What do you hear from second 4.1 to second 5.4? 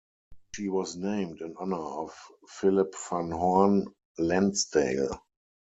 Lansdale.